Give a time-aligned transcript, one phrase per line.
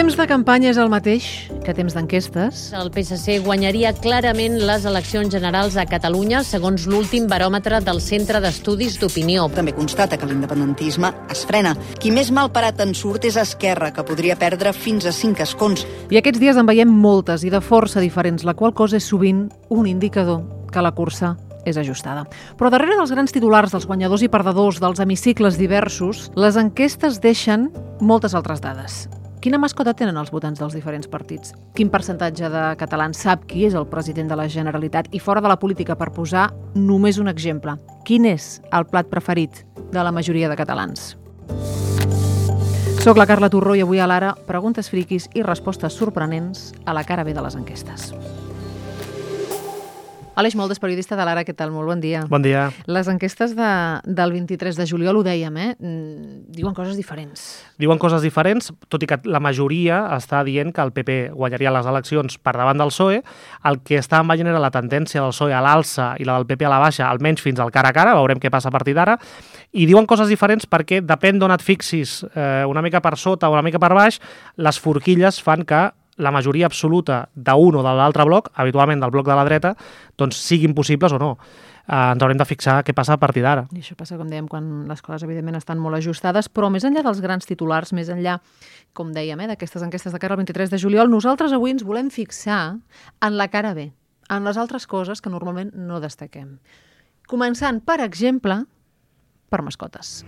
[0.00, 1.24] temps de campanya és el mateix
[1.60, 2.60] que temps d'enquestes.
[2.72, 8.96] El PSC guanyaria clarament les eleccions generals a Catalunya, segons l'últim baròmetre del Centre d'Estudis
[9.02, 9.50] d'Opinió.
[9.52, 11.74] També constata que l'independentisme es frena.
[12.00, 15.84] Qui més mal parat en surt és Esquerra, que podria perdre fins a 5 escons.
[16.08, 19.50] I aquests dies en veiem moltes i de força diferents, la qual cosa és sovint
[19.68, 21.34] un indicador que la cursa
[21.68, 22.24] és ajustada.
[22.56, 27.68] Però darrere dels grans titulars dels guanyadors i perdedors dels hemicicles diversos, les enquestes deixen
[28.00, 29.02] moltes altres dades.
[29.40, 31.54] Quina mascota tenen els votants dels diferents partits?
[31.72, 35.08] Quin percentatge de catalans sap qui és el president de la Generalitat?
[35.16, 39.62] I fora de la política, per posar només un exemple, quin és el plat preferit
[39.94, 41.14] de la majoria de catalans?
[43.00, 47.06] Soc la Carla Torró i avui a l'Ara preguntes friquis i respostes sorprenents a la
[47.08, 48.10] cara B de les enquestes.
[50.40, 51.68] Aleix Moldes, periodista de l'Ara, què tal?
[51.68, 52.22] Molt bon dia.
[52.30, 52.70] Bon dia.
[52.88, 53.72] Les enquestes de,
[54.08, 55.74] del 23 de juliol, ho dèiem, eh?
[55.76, 57.42] Mm, diuen coses diferents.
[57.80, 61.90] Diuen coses diferents, tot i que la majoria està dient que el PP guanyaria les
[61.92, 63.20] eleccions per davant del PSOE.
[63.68, 66.70] El que estàvem veient era la tendència del PSOE a l'alça i la del PP
[66.70, 69.18] a la baixa, almenys fins al cara a cara, veurem què passa a partir d'ara.
[69.76, 73.58] I diuen coses diferents perquè depèn d'on et fixis, eh, una mica per sota o
[73.58, 74.22] una mica per baix,
[74.56, 75.90] les forquilles fan que
[76.20, 79.74] la majoria absoluta d'un o de l'altre bloc, habitualment del bloc de la dreta,
[80.20, 81.34] doncs siguin possibles o no.
[81.90, 83.64] Eh, ens haurem de fixar què passa a partir d'ara.
[83.74, 87.02] I això passa, com dèiem, quan les coses, evidentment, estan molt ajustades, però més enllà
[87.06, 88.38] dels grans titulars, més enllà,
[88.94, 92.12] com dèiem, eh, d'aquestes enquestes de cara al 23 de juliol, nosaltres avui ens volem
[92.14, 92.78] fixar
[93.20, 93.90] en la cara B,
[94.30, 96.58] en les altres coses que normalment no destaquem.
[97.30, 98.64] Començant, per exemple,
[99.50, 100.20] per mascotes.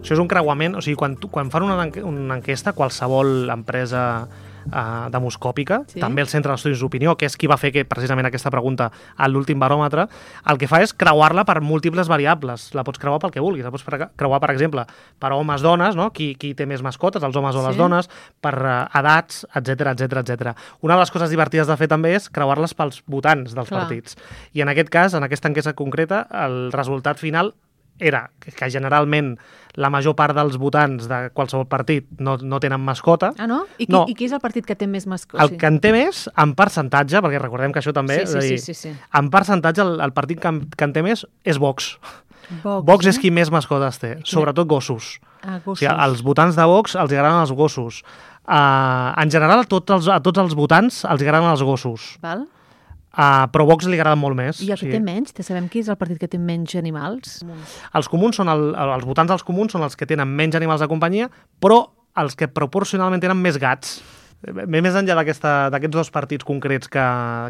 [0.00, 1.76] Això és un creuament, o sigui, quan, quan fan una,
[2.08, 6.00] una enquesta, qualsevol empresa uh, demoscòpica, Sí.
[6.00, 9.28] també el Centre d'Estudis d'Opinió, que és qui va fer que, precisament aquesta pregunta a
[9.28, 10.06] l'últim baròmetre,
[10.48, 12.70] el que fa és creuar-la per múltiples variables.
[12.74, 13.64] La pots creuar pel que vulguis.
[13.64, 13.84] La pots
[14.16, 14.86] creuar, per exemple,
[15.20, 16.10] per homes, dones, no?
[16.16, 17.78] qui, qui té més mascotes, els homes o les Sí.
[17.84, 18.08] dones,
[18.40, 20.54] per uh, edats, etc etc etc.
[20.80, 23.82] Una de les coses divertides de fer també és creuar-les pels votants dels Clar.
[23.84, 24.16] partits.
[24.56, 27.52] I en aquest cas, en aquesta enquesta concreta, el resultat final
[28.00, 29.34] era que que generalment
[29.76, 33.32] la major part dels votants de qualsevol partit no, no tenen mascota.
[33.38, 33.64] Ah, no?
[33.78, 34.04] I qui, No.
[34.08, 35.42] i qui és el partit que té més mascotes?
[35.44, 38.20] El que en té més, en percentatge, perquè recordem que això també...
[38.26, 38.94] Sí, sí, a sí, dir, sí, sí.
[39.14, 41.94] En percentatge, el, el partit que en, que en té més és Vox.
[42.64, 43.10] Vox, Vox eh?
[43.14, 45.20] és qui més mascotes té, sobretot gossos.
[45.44, 45.78] Ah, O gossos.
[45.84, 48.02] sigui, als votants de Vox els agraden els gossos.
[48.50, 52.48] Uh, en general, a tots, els, a tots els votants els agraden els gossos, Val?
[53.14, 54.62] Uh, però Vox li agraden molt més.
[54.64, 55.34] I el que O té menys?
[55.36, 57.40] Te sabem qui és el partit que té menys animals?
[57.98, 60.90] Els comuns són el, els votants dels comuns són els que tenen menys animals de
[60.90, 61.82] companyia, però
[62.20, 64.00] els que proporcionalment tenen més gats.
[64.40, 67.02] Bé, Més enllà d'aquests dos partits concrets que,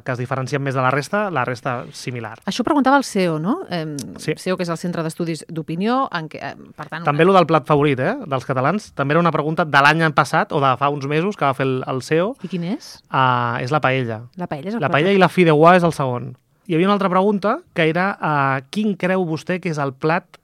[0.03, 2.33] que es diferencien més de la resta, la resta similar.
[2.51, 3.61] Això preguntava el CEO, no?
[3.71, 3.85] Eh,
[4.19, 4.35] Sí.
[4.37, 7.05] CEO, que és el Centre d'Estudis d'Opinió, què, eh, per tant...
[7.07, 10.51] També lo del plat favorit eh, dels catalans, també era una pregunta de l'any passat,
[10.53, 12.97] o de fa uns mesos, que va fer el, el CEO, I quin és?
[13.13, 14.25] uh, és la paella.
[14.37, 16.33] La paella és el La paella i la fideuà és el segon.
[16.67, 20.41] Hi havia una altra pregunta, que era uh, quin creu vostè que és el plat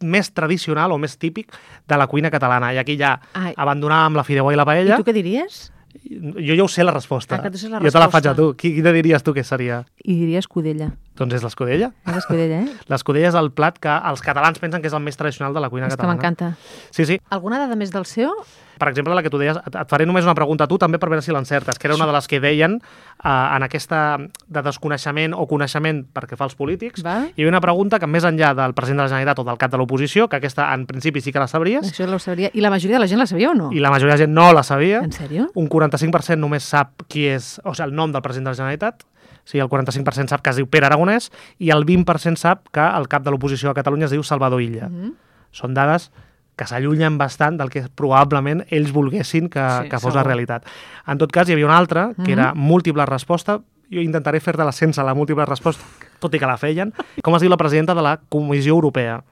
[0.00, 1.52] més tradicional o més típic
[1.88, 2.72] de la cuina catalana?
[2.72, 3.52] I aquí ja Ai.
[3.56, 4.96] abandonàvem la fideuà i la I paella.
[4.96, 5.68] tu què diries?
[6.10, 7.36] Jo ja ho sé la resposta.
[7.36, 8.50] Ah, la jo te la faig a tu.
[8.58, 9.84] Qui, quina diries tu que seria?
[10.04, 10.92] I diria escudella.
[11.20, 11.90] Doncs és l'escudella.
[12.08, 12.78] És escudella, eh?
[12.92, 15.68] L'escudella és el plat que els catalans pensen que és el més tradicional de la
[15.68, 16.16] cuina és que catalana.
[16.16, 16.54] m'encanta.
[16.90, 17.20] Sí, sí.
[17.28, 18.32] Alguna dada més del CEO?
[18.80, 21.10] Per exemple, la que tu deies, et faré només una pregunta a tu també per
[21.12, 24.16] veure si l'encertes, que era una de les que deien uh, en aquesta
[24.48, 27.04] de desconeixement o coneixement perquè fa els polítics.
[27.04, 27.26] Val.
[27.28, 29.74] Hi havia una pregunta que més enllà del president de la Generalitat o del cap
[29.74, 32.48] de l'oposició, que aquesta en principi sí que la sabries, Això ho sabria.
[32.56, 33.68] I la majoria de la gent la sabia o no?
[33.76, 35.04] i la majoria de gent no la sabia.
[35.04, 35.50] En sèrio?
[35.60, 39.04] un 45% només sap qui és, o sigui, el nom del president de la Generalitat,
[39.50, 43.08] sigui, el 45% sap que es diu Pere Aragonès i el 20% sap que el
[43.10, 44.88] cap de l'oposició a Catalunya es diu Salvador Illa.
[44.88, 45.12] Mhm.
[45.50, 46.10] Són dades
[46.56, 50.16] que s'allunyen bastant del que probablement ells volguessin que, Sí, que fos segur.
[50.16, 50.66] la realitat.
[51.06, 52.38] En tot cas, hi havia una altra, que Mhm.
[52.38, 53.60] era múltiple resposta.
[53.90, 55.82] Jo intentaré fer-te-la sense la múltiple resposta,
[56.20, 56.92] tot i que la feien.
[57.22, 59.24] Com es diu la presidenta de la Comissió Europea?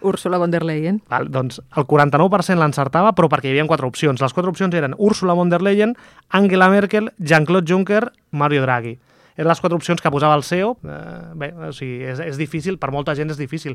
[0.00, 1.02] Úrsula von der Leyen.
[1.08, 4.20] Val, doncs el 49% l'encertava, però perquè hi havia quatre opcions.
[4.20, 5.96] Les quatre opcions eren Ursula von der Leyen,
[6.30, 8.98] Angela Merkel, Jean-Claude Juncker, Mario Draghi.
[9.42, 10.76] Eren les quatre opcions que posava el CEO.
[10.86, 10.98] Eh,
[11.38, 13.74] bé, o sigui, és, és difícil, per molta gent és difícil.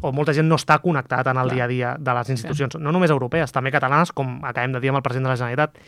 [0.00, 1.56] O molta gent no està connectat en el Clar.
[1.56, 4.94] dia a dia de les institucions, no només europees, també catalanes, com acabem de dir
[4.94, 5.82] amb el president de la Generalitat.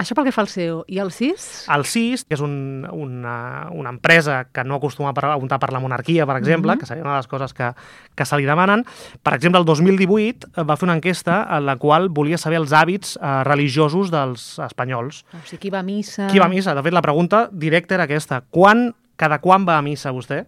[0.00, 0.78] Això pel que fa al CEO.
[0.88, 1.66] I el CIS?
[1.68, 5.80] El CIS, que és un, una, una empresa que no acostuma a preguntar per la
[5.82, 6.80] monarquia, per exemple, Mhm.
[6.80, 7.68] que seria una de les coses que,
[8.16, 8.86] que se li demanen.
[9.22, 12.72] Per exemple, el 2018 eh, va fer una enquesta en la qual volia saber els
[12.72, 15.24] hàbits eh, religiosos dels espanyols.
[15.34, 16.28] O sigui, qui va a missa...
[16.32, 16.74] Qui va a missa?
[16.74, 18.40] De fet, la pregunta directa era aquesta.
[18.48, 20.46] Quan cada quan va a missa vostè?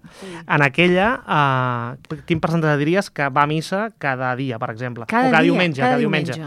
[0.49, 5.04] En aquella, eh, quin percentatge diries que va a missa cada dia, per exemple?
[5.06, 6.38] Cada, o cada dia, diumenge, cada, cada diumenge.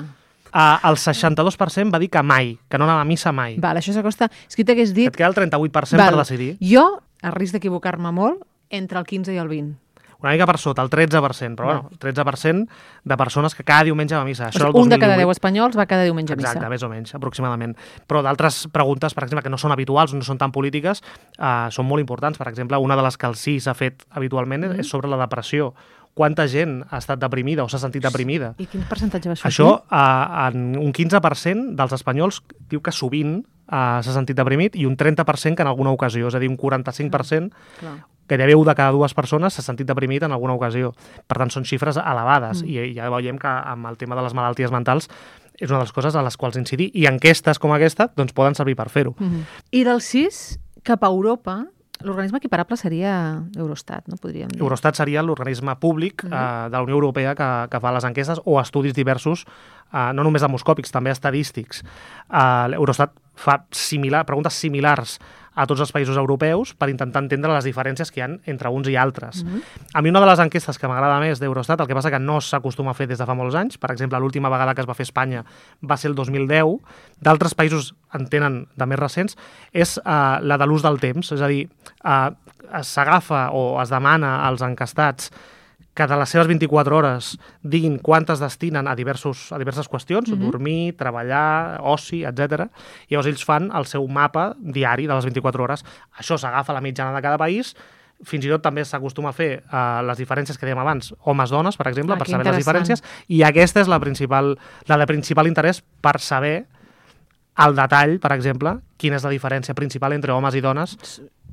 [0.55, 3.57] Uh, el 62% va dir que mai, que no anava a missa mai.
[3.59, 4.29] Val, això s'acosta...
[4.47, 5.09] És que t'hagués dit...
[5.11, 6.13] Et queda el 38% Val.
[6.13, 6.53] per decidir.
[6.63, 6.85] Jo,
[7.21, 9.75] a risc d'equivocar-me molt, entre el 15 i el 20.
[10.23, 12.69] Una mica per sota, el 13%, però bueno, el 13%
[13.03, 14.45] de persones que cada diumenge va a missa.
[14.45, 15.27] O Això sigui, el un de cada 2018.
[15.27, 16.53] 10 espanyols va cada diumenge a missa.
[16.53, 17.75] Exacte, més o menys, aproximadament.
[18.07, 21.03] Però d'altres preguntes, per exemple, que no són habituals, no són tan polítiques,
[21.35, 22.39] eh, són molt importants.
[22.39, 24.71] Per exemple, una de les que el sí s'ha fet habitualment Mm.
[24.77, 24.79] mm.
[24.79, 25.73] és sobre la depressió.
[26.15, 28.53] Quanta gent ha estat deprimida o s'ha sentit deprimida?
[28.57, 29.51] I quin percentatge va sortir?
[29.51, 32.41] Això, eh, en un 15% dels espanyols
[32.71, 36.35] diu que sovint eh, s'ha sentit deprimit i un 30% que en alguna ocasió, és
[36.35, 37.51] a dir, un 45%
[37.81, 37.97] Clar.
[38.29, 40.93] gairebé un de cada dues persones s'ha sentit deprimit en alguna ocasió.
[41.27, 42.69] Per tant, són xifres elevades Mm.
[42.69, 45.09] i ja veiem que amb el tema de les malalties mentals
[45.59, 48.55] és una de les coses a les quals incidir i enquestes com aquesta doncs, poden
[48.55, 49.15] servir per fer-ho.
[49.19, 49.43] Mm -hmm.
[49.71, 51.65] I del 6 cap a Europa,
[52.03, 54.61] l'organisme equiparable seria Eurostat, no podríem dir?
[54.61, 56.33] Eurostat seria l'organisme públic Mhm.
[56.33, 59.45] eh, de la Unió Europea que, que fa les enquestes o estudis diversos,
[59.93, 61.83] eh, no només demoscòpics, també estadístics.
[62.29, 65.19] Eh, Eurostat fa similar, preguntes similars
[65.55, 68.89] a tots els països europeus per intentar entendre les diferències que hi ha entre uns
[68.91, 69.43] i altres.
[69.43, 69.61] Mhm.
[69.93, 72.39] A mi una de les enquestes que m'agrada més d'Eurostat, el que passa que no
[72.41, 74.93] s'acostuma a fer des de fa molts anys, per exemple, l'última vegada que es va
[74.93, 75.45] fer a Espanya
[75.81, 76.79] va ser el 2010,
[77.21, 79.37] d'altres països en tenen de més recents,
[79.71, 81.69] és uh, la de l'ús del temps, és a dir,
[82.03, 82.35] uh,
[82.81, 85.31] s'agafa o es demana als encastats
[85.95, 90.51] que de les seves 24 hores diguin quantes destinen a, diversos, a diverses qüestions, Mhm.
[90.51, 92.67] dormir, treballar, oci, etc.
[93.09, 95.85] Llavors ells fan el seu mapa diari de les 24 hores.
[96.19, 97.75] Això s'agafa a la mitjana de cada país,
[98.23, 101.87] fins i tot també s'acostuma a fer uh, les diferències que dèiem abans, homes-dones, per
[101.87, 104.57] exemple, Ah, per saber les diferències, i aquesta és la principal,
[104.87, 106.65] la de principal interès per saber
[107.55, 110.97] al detall, per exemple, quina és la diferència principal entre homes i dones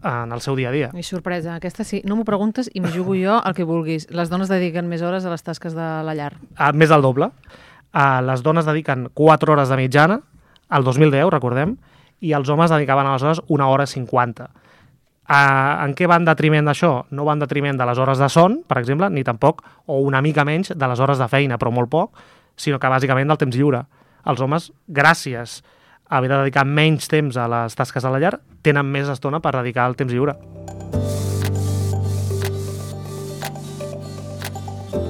[0.03, 0.91] en el seu dia a dia.
[0.95, 2.03] I sorpresa, aquesta sí.
[2.05, 4.09] No m'ho preguntes i m'hi jugo jo el que vulguis.
[4.11, 6.33] Les dones dediquen més hores a les tasques de la llar.
[6.59, 7.31] Uh, més del doble.
[7.93, 10.21] Uh, les dones dediquen 4 hores de mitjana,
[10.73, 11.77] al 2010, recordem,
[12.23, 14.49] i els homes dedicaven aleshores una hora 50.
[15.23, 15.35] Uh,
[15.87, 16.93] en què va en detriment d'això?
[17.15, 20.23] No va en detriment de les hores de son, per exemple, ni tampoc, o una
[20.23, 22.19] mica menys, de les hores de feina, però molt poc,
[22.57, 23.85] sinó que bàsicament del temps lliure.
[24.27, 25.81] Els homes, gràcies a
[26.13, 29.55] haver de dedicar menys temps a les tasques de la llar, tenen més estona per
[29.57, 30.37] dedicar al temps lliure.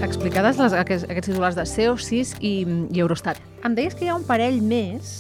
[0.03, 2.53] Explicades les, aquests, aquests titulars de CO6 i,
[2.95, 3.41] i Eurostat.
[3.67, 5.19] Em deies que hi ha un parell més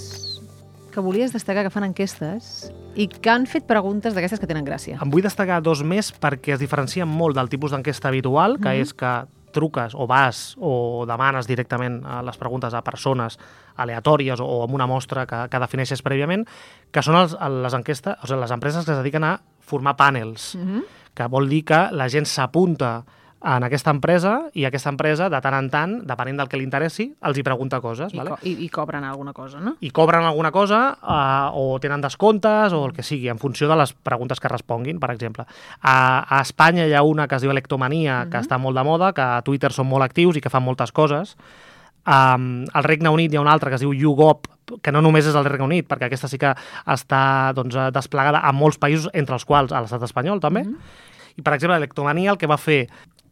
[0.92, 2.68] que volies destacar que fan enquestes
[3.00, 4.98] i que han fet preguntes d'aquestes que tenen gràcia.
[5.00, 8.82] Em vull destacar dos més perquè es diferencien molt del tipus d'enquesta habitual, que Mhm.
[8.82, 9.12] és que
[9.52, 13.38] truques o vas o demanes directament a les preguntes a persones
[13.76, 16.46] aleatòries o, o amb una mostra que, que defineixes prèviament,
[16.92, 20.54] que són els, les enquestes, o sigui, les empreses que es dediquen a formar panels,
[20.56, 20.82] Mm -hmm.
[21.14, 23.04] que vol dir que la gent s'apunta
[23.44, 27.08] en aquesta empresa i aquesta empresa, de tant en tant, depenent del que li interessi,
[27.26, 28.12] els hi pregunta coses.
[28.14, 28.30] I, vale?
[28.30, 29.74] co i, I cobren alguna cosa, no?
[29.80, 33.76] i cobren alguna cosa eh, o tenen descomptes o el que sigui, en funció de
[33.76, 35.44] les preguntes que responguin, per exemple.
[35.82, 38.44] A, a Espanya hi ha una que es diu Electomania, que Mhm.
[38.46, 41.36] està molt de moda, que a Twitter són molt actius i que fan moltes coses.
[42.06, 44.40] Um, al Regne Unit hi ha una altra que es diu YouGov,
[44.82, 46.50] que no només és el Regne Unit, perquè aquesta sí que
[46.86, 50.64] està doncs, desplegada a molts països, entre els quals a l'estat espanyol també.
[50.64, 50.76] Mhm.
[51.38, 52.88] I, per exemple, l'Electomania el que va fer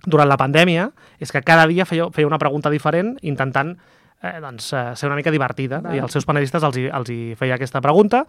[0.06, 3.76] durant la pandèmia és que cada dia feia, feia una pregunta diferent intentant
[4.22, 5.96] eh, doncs, eh, ser una mica divertida Val.
[5.96, 8.24] i els seus panelistes els hi, els hi feia aquesta pregunta.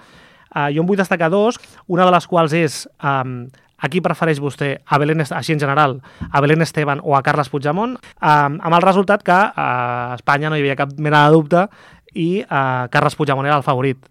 [0.51, 3.46] Eh, jo en vull destacar dos, una de les quals és um,
[3.82, 5.98] a qui prefereix vostè, a Belén, així en general,
[6.30, 10.51] a Belén Esteban o a Carles Puigdemont, um, amb el resultat que eh, a Espanya
[10.51, 11.66] no hi havia cap mena de dubte
[12.13, 14.04] i eh, Carles Puigdemont era el favorit.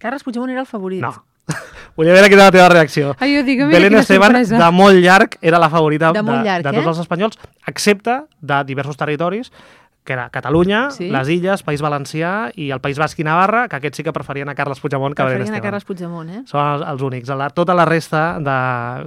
[0.00, 1.04] Carles Puigdemont era el favorit.
[1.04, 1.12] No.
[1.96, 3.14] Volia veure quina era la teva reacció.
[3.18, 4.60] Ai, jo dic, mira Belén Esteban, sorpresa.
[4.62, 6.92] de molt llarg, era la favorita De molt llarg, de, de tots eh?
[6.94, 9.52] els espanyols, excepte de diversos territoris,
[10.10, 11.06] que era Catalunya, Sí.
[11.14, 14.48] les Illes, País Valencià i el País Basc i Navarra, que aquests sí que preferien
[14.50, 15.60] a Carles Puigdemont que Preferien a.
[15.62, 16.42] Carles Puigdemont, eh?
[16.50, 17.28] Són els, els únics.
[17.38, 18.56] La, tota la resta, de,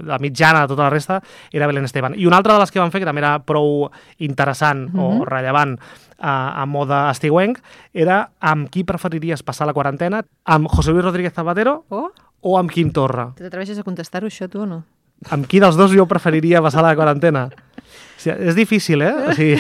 [0.08, 1.20] la mitjana de tota la resta,
[1.52, 2.16] era Belén Esteban.
[2.16, 5.00] I una altra de les que van fer, que també era prou interessant Mhm.
[5.20, 5.78] o rellevant
[6.20, 7.60] a, a mode estiuenc,
[7.94, 10.24] era amb qui preferiries passar la quarantena?
[10.46, 12.10] Amb José Luis Rodríguez Zapatero Oh,
[12.42, 13.34] o amb Quim Torra?
[13.36, 14.84] t'atreveixes a contestar-ho, això, tu, o no?
[15.32, 17.50] amb qui dels dos jo preferiria passar la quarantena?
[17.94, 19.14] O sigui, és difícil, eh?
[19.14, 19.58] O sigui,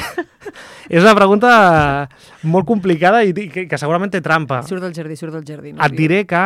[0.90, 1.54] és una pregunta
[2.44, 4.62] molt complicada i i que, que segurament té trampa.
[4.68, 5.74] Surt del jardí, surt del jardí.
[5.74, 6.44] No Et diré que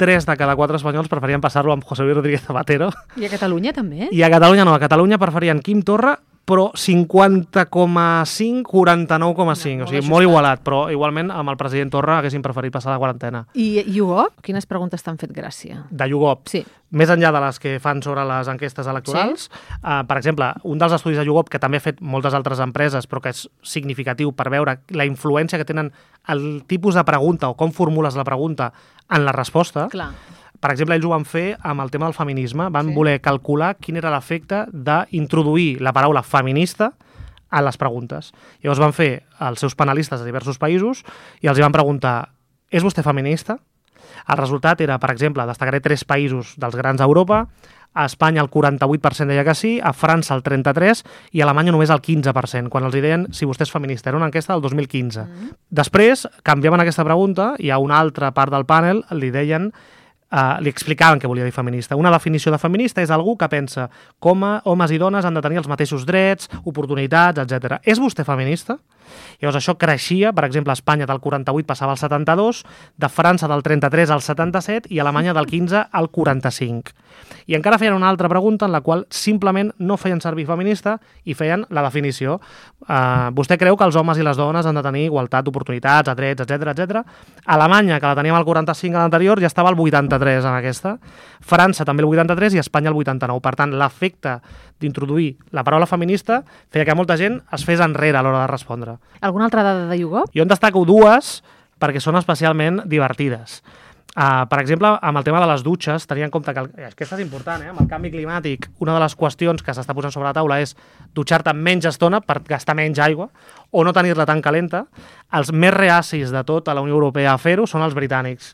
[0.00, 2.88] 3 de cada 4 espanyols preferien passar-lo amb José Luis Rodríguez Zapatero
[3.20, 4.08] I a Catalunya, també?
[4.10, 10.02] i a Catalunya no, a Catalunya preferien Quim Torra però 50,5, 49,5, No, o sigui,
[10.08, 13.44] molt igualat, però igualment amb el president Torra haguessin preferit passar la quarantena.
[13.54, 15.84] I YouGov, quines preguntes t'han fet gràcia?
[15.90, 16.64] De YouGov, Sí.
[16.90, 19.48] més enllà de les que fan sobre les enquestes electorals,
[19.84, 23.06] eh, per exemple, un dels estudis de YouGov, que també ha fet moltes altres empreses,
[23.08, 25.92] però que és significatiu per veure la influència que tenen
[26.28, 28.72] el tipus de pregunta o com formules la pregunta
[29.08, 30.10] en la resposta, Clar.
[30.60, 32.68] Per exemple, ells ho van fer amb el tema del feminisme.
[32.70, 32.94] Van Sí.
[32.94, 36.92] voler calcular quin era l'efecte d'introduir la paraula feminista
[37.50, 38.32] a les preguntes.
[38.62, 41.02] Llavors van fer els seus panelistes de diversos països
[41.40, 42.28] i els van preguntar
[42.70, 43.58] és vostè feminista?
[44.28, 47.48] El resultat era, per exemple, destacaré tres països dels grans d'Europa,
[47.92, 51.02] a Espanya el 48% deia que sí, a França el 33%
[51.32, 54.10] i a Alemanya només el 15%, quan els deien si vostè és feminista.
[54.10, 55.24] Era una enquesta del 2015.
[55.24, 55.50] Mm.
[55.70, 59.72] Després canviaven aquesta pregunta i a una altra part del panel li deien
[60.30, 61.96] Uh, li explicaven què volia dir feminista.
[61.98, 63.88] Una definició de feminista és algú que pensa
[64.22, 67.80] com a homes i dones han de tenir els mateixos drets, oportunitats, etc.
[67.82, 68.78] És vostè feminista?
[69.40, 72.62] Llavors això creixia, per exemple, a Espanya del 48 passava al 72,
[73.00, 76.94] de França del 33 al 77 i Alemanya del 15 al 45.
[77.50, 81.34] I encara feien una altra pregunta en la qual simplement no feien servir feminista i
[81.34, 82.38] feien la definició.
[82.86, 86.44] Uh, vostè creu que els homes i les dones han de tenir igualtat d'oportunitats, drets,
[86.44, 87.02] etc etc.
[87.46, 90.96] Alemanya, que la teníem al 45 a l'anterior, ja estava al 83 en aquesta.
[91.40, 93.40] França també el 83 i Espanya el 89.
[93.40, 94.38] Per tant, l'efecte
[94.80, 98.98] d'introduir la paraula feminista feia que molta gent es fes enrere a l'hora de respondre.
[99.20, 100.32] Alguna altra dada de YouGov?
[100.34, 101.40] Jo en destaco dues
[101.80, 103.62] perquè són especialment divertides.
[104.10, 106.64] Uh, per exemple, amb el tema de les dutxes, tenia en compte que...
[106.64, 107.68] El, aquesta és important, eh?
[107.70, 110.74] Amb el canvi climàtic, una de les qüestions que s'està posant sobre la taula és
[111.14, 113.28] dutxar-te menys estona per gastar menys aigua
[113.70, 114.82] o no tenir-la tan calenta.
[115.38, 118.50] Els més reacis de tot a la Unió Europea a fer-ho són els britànics.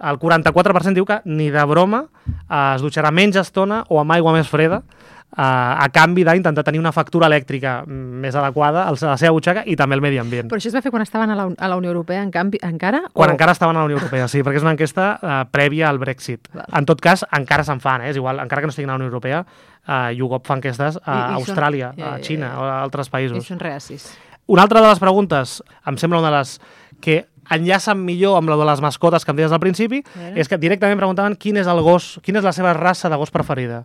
[0.00, 2.06] El 44% diu que ni de broma
[2.48, 6.80] eh, es dutxarà menys estona o amb aigua més freda eh, a canvi d'intentar tenir
[6.80, 10.48] una factura elèctrica més adequada a la seva butxaca i també al medi ambient.
[10.50, 12.58] Però això es va fer quan estaven a la, a la Unió Europea, en canvi,
[12.62, 13.02] encara?
[13.12, 13.36] Quan o...
[13.36, 16.48] encara estaven a la Unió Europea, sí, perquè és una enquesta eh, prèvia al Brexit.
[16.54, 16.64] Val.
[16.80, 18.10] En tot cas, encara se'n fan, eh?
[18.14, 19.44] és igual, encara que no estiguin a la Unió Europea,
[19.86, 22.80] eh, YouGov fa enquestes a I- i són- Austràlia, ja, a ja, Xina o a
[22.82, 23.46] altres I països.
[23.46, 24.10] són reacis.
[24.50, 26.56] Una altra de les preguntes, em sembla una de les
[27.00, 30.34] que enllacen millor amb la de les mascotes que em deies al principi, veure.
[30.40, 33.34] és que directament preguntaven quin és el gos, quina és la seva raça de gos
[33.34, 33.84] preferida.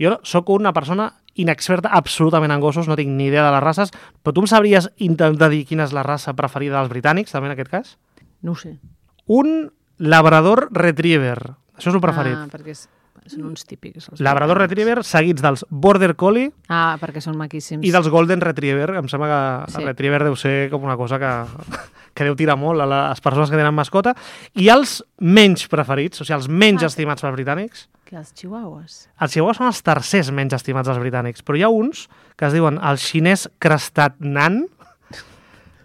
[0.00, 3.92] Jo sóc una persona inexperta absolutament en gossos, no tinc ni idea de les races,
[4.22, 7.56] però tu em sabries intentar dir quina és la raça preferida dels britànics, també en
[7.56, 7.96] aquest cas?
[8.42, 8.78] No sé.
[9.26, 11.38] Un labrador retriever.
[11.76, 12.36] Això és el preferit.
[12.36, 12.86] Ah, perquè és,
[13.26, 14.08] són uns típics.
[14.10, 14.70] Els Labrador britànics.
[14.70, 17.84] retriever seguits dels border collie Ah, perquè són maquíssims.
[17.86, 18.96] i dels golden retriever.
[18.96, 19.28] Em sembla
[19.66, 19.78] que Sí.
[19.78, 21.32] el retriever deu ser com una cosa que,
[22.14, 24.14] que deu tirar molt a les persones que tenen mascota.
[24.54, 26.86] I els menys preferits, o sigui, els menys Ah.
[26.86, 29.08] estimats pels britànics, Que els chihuahuas.
[29.20, 32.52] els chihuahuas són els tercers menys estimats dels britànics, però hi ha uns que es
[32.52, 34.66] diuen el xinès crestat nan,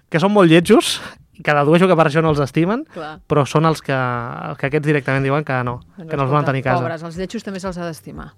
[0.10, 1.02] que són molt lletjos,
[1.48, 3.14] que dedueixo que per això no els estimen, Clar.
[3.24, 6.48] però són els que, els que aquests directament diuen que no, que no els volen
[6.50, 6.84] tenir a casa.
[6.84, 8.34] Pobres, els lletjos també se'ls ha d'estimar.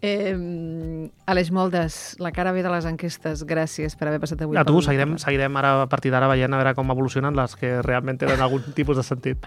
[0.00, 0.32] Eh,
[1.28, 4.56] Aleix Moldes, la cara B de les enquestes, gràcies per haver passat avui.
[4.56, 7.76] A tu, seguirem, seguirem ara a partir d'ara veient a veure com evolucionen les que
[7.84, 9.44] realment tenen algun tipus de sentit.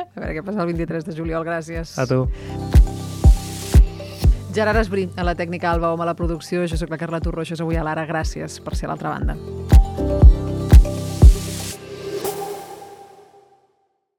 [0.00, 1.96] A veure què passa el 23 de juliol, gràcies.
[2.00, 2.24] A tu.
[4.56, 6.64] Gerard Esbrí, a la tècnica Alba Home a la producció.
[6.64, 8.08] Jo sóc la Carla Torró, això és avui a l'Ara.
[8.08, 10.25] Gràcies per ser a l'altra banda.